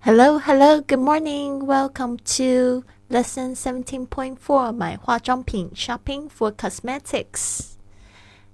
[0.00, 1.64] Hello, hello, good morning.
[1.64, 7.72] Welcome to lesson 17.4买化妆品 Shopping for Cosmetics.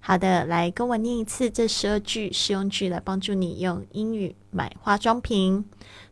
[0.01, 5.65] 好的，来跟我念一次这十二句实用句，来帮助你用英语买化妆品。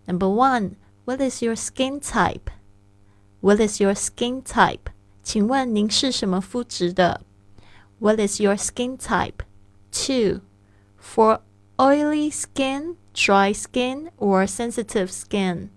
[0.07, 0.73] Number one,
[1.05, 2.51] what is your skin type?
[3.41, 4.91] What is your skin type?
[5.23, 7.21] 请问您是什么肤质的？
[7.99, 9.45] What is your skin type?
[9.91, 10.41] Two,
[11.01, 11.41] for
[11.77, 15.71] oily skin, dry skin or sensitive skin?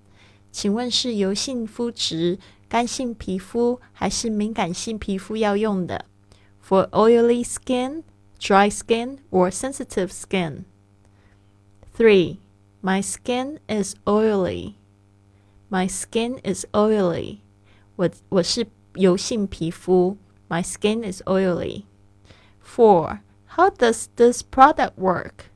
[0.51, 6.05] 请问是油性肤质、干性皮肤还是敏感性皮肤要用的？
[6.61, 8.03] For oily skin,
[8.39, 10.65] dry skin or sensitive skin?
[11.95, 12.37] Three,
[12.81, 14.75] my skin is oily.
[15.69, 17.39] My skin is oily.
[17.95, 20.17] 我我是油性皮肤。
[20.47, 21.83] My skin is oily.
[22.59, 23.19] Four,
[23.55, 25.51] how does this product work?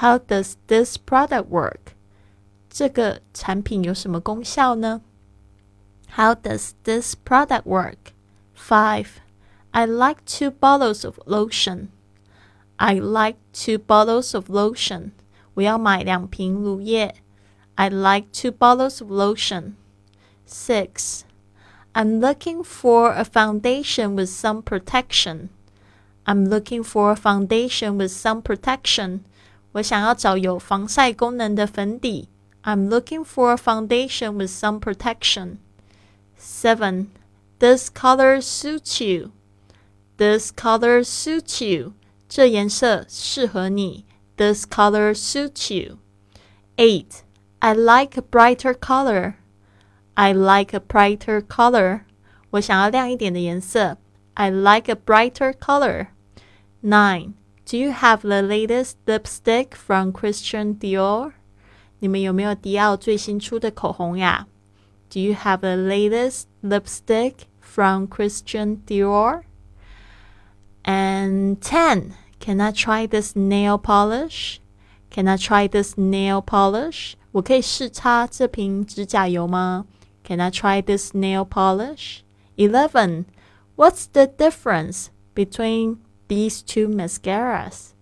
[0.00, 1.94] How does this product work?
[2.68, 5.02] 这个产品有什么功效呢？
[6.16, 8.12] How does this product work?
[8.56, 9.06] Five.
[9.70, 11.88] I like two bottles of lotion.
[12.76, 15.12] I like two bottles of lotion.
[15.54, 17.14] 我要买两瓶乳液。
[17.76, 19.74] I like two bottles of lotion.
[20.46, 21.22] Six.
[21.92, 25.48] I'm looking for a foundation with some protection.
[26.24, 29.20] I'm looking for a foundation with some protection.
[29.78, 32.28] 我想要找有防晒功能的粉底。
[32.62, 35.58] I'm looking for a foundation with some protection.
[36.38, 37.08] 7.
[37.58, 39.32] This color suits you.
[40.16, 41.92] This color suits you.
[42.28, 44.04] 这颜色适合你。
[44.36, 45.98] This color suits you.
[46.76, 47.06] 8.
[47.58, 49.34] I like a brighter color.
[50.14, 52.02] I like a brighter color.
[52.50, 53.98] 我想要亮一点的颜色。
[54.34, 56.08] I like a brighter color.
[56.82, 57.32] 9.
[57.68, 61.32] Do you have the latest lipstick from Christian Dior?
[62.00, 64.46] 你们有没有迪奥最新出的口红呀？
[65.08, 69.42] Do you have the latest lipstick from Christian Dior?
[70.82, 72.12] And 10.
[72.40, 74.58] Can I try this nail polish?
[75.10, 77.14] Can I try this nail polish?
[77.32, 79.86] 我可以试擦这瓶指甲油吗？
[80.24, 82.20] Can I try this nail polish?
[82.56, 83.24] 11.
[83.76, 87.94] What's the difference between these two mascaras?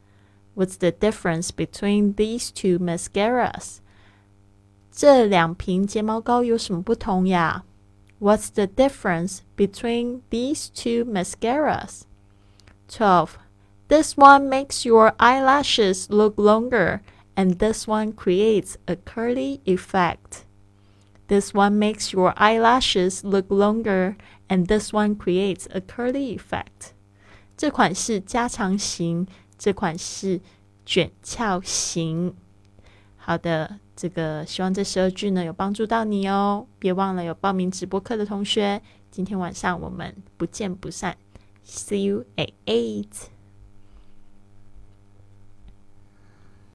[0.54, 3.80] What's the difference between these two mascaras?
[4.90, 7.64] 这两瓶睫毛膏有什么不同呀？
[8.20, 12.02] What's the difference between these two mascaras?
[12.88, 13.38] 12.
[13.88, 17.00] This one makes your eyelashes look longer,
[17.34, 20.44] and this one creates a curly effect.
[21.28, 24.16] This one makes your eyelashes look longer,
[24.48, 26.92] and this one creates a curly effect.
[27.57, 30.39] 这款是加长型，这款是
[30.85, 32.33] 卷翘型。
[33.17, 33.79] 好的。
[33.99, 36.67] 这个希望这十二句呢有帮助到你哦！
[36.77, 38.79] 别忘了有报名直播课的同学，
[39.09, 41.17] 今天晚上我们不见不散。
[41.65, 43.36] See you at eight.